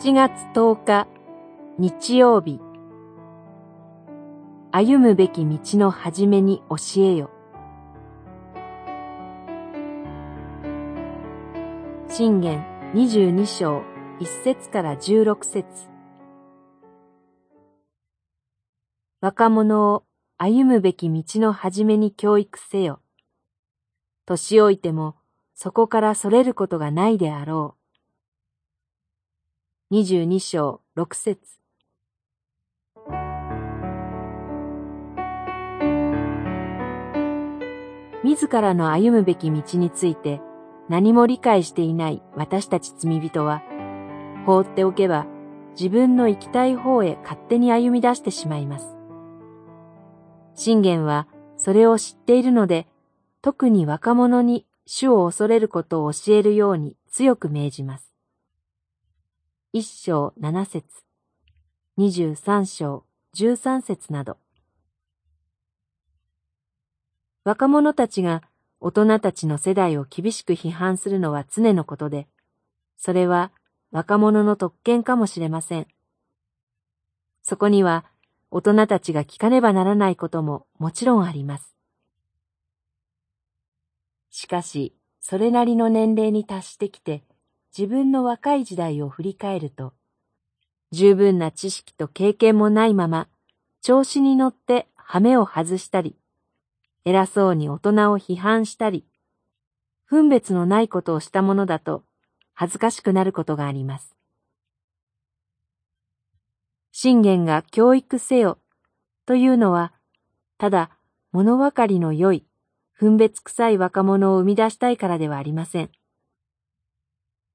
[0.00, 1.06] 7月10日
[1.78, 2.60] 日曜日
[4.72, 7.30] 歩むべき道の始めに教えよ
[12.08, 13.82] 信玄22章
[14.20, 15.66] 1節から16節
[19.20, 20.04] 若者を
[20.36, 23.00] 歩むべき道の始めに教育せよ。
[24.26, 25.16] 年老いても
[25.54, 27.83] そこからそれることがないであろう。
[29.90, 31.38] 二十二章六節
[38.24, 40.40] 自らの歩むべき道について
[40.88, 43.62] 何も理解していない私たち罪人は、
[44.46, 45.26] 放っておけば
[45.78, 48.96] 自分の行きたい方へ勝手に歩み出してしまいます。
[50.54, 51.28] 信玄は
[51.58, 52.86] それを知っているので、
[53.42, 58.13] 特に若者に主を恐れることを教えるように強く命じます。
[59.76, 60.84] 一章七節、
[61.96, 64.36] 二十三章十三節など。
[67.42, 68.44] 若者たちが
[68.78, 72.28] 大人たちの世代を厳しく批判するのは常のことで、
[72.96, 73.50] それは
[73.90, 75.88] 若者の特権かもしれません。
[77.42, 78.04] そこには
[78.52, 81.74] 大人たちが聞かねばならないことももちろんあります。
[84.30, 87.24] しかし、それなりの年齢に達してきて、
[87.76, 89.94] 自分の若い時代を振り返ると、
[90.92, 93.26] 十分な知識と経験もないまま、
[93.82, 96.16] 調子に乗って羽目を外したり、
[97.04, 99.04] 偉そうに大人を批判したり、
[100.06, 102.04] 分別のないことをしたものだと
[102.52, 104.14] 恥ずかしくなることがあります。
[106.92, 108.58] 信玄が教育せよ
[109.26, 109.92] というのは、
[110.58, 110.90] ただ
[111.32, 112.46] 物分かりの良い、
[112.92, 115.90] 分別臭い若者を生み出したいからではありません。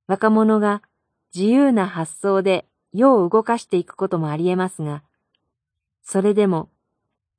[0.10, 0.82] 若者が
[1.36, 5.04] 自由な発想で世を動かしていくこともあり得ますが、
[6.02, 6.72] それでも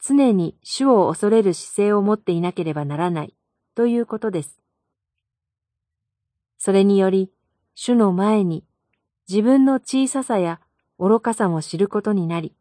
[0.00, 3.34] 常に主を恐れる姿勢を持っていなければならない
[3.75, 4.60] ということです。
[6.58, 7.32] それにより、
[7.75, 8.62] 主の前に
[9.28, 10.60] 自分の小ささや
[10.97, 12.54] 愚かさも知ることになり、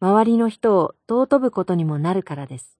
[0.00, 2.76] 周りの人を尊ぶことにもなるからです。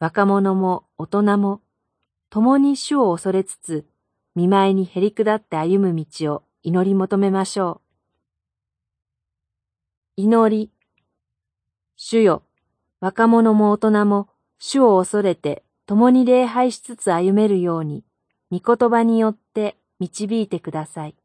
[0.00, 1.62] 若者も大人も、
[2.28, 3.86] 共に主を恐れつつ、
[4.36, 7.80] 見舞いにへり下って歩む道を祈り求めましょ
[10.16, 10.22] う。
[10.22, 10.70] 祈り。
[11.96, 12.42] 主よ、
[13.00, 18.04] 若者も大人も主を恐れて共に礼拝しつつ歩めるように、
[18.50, 21.16] 御言葉によって導いてください。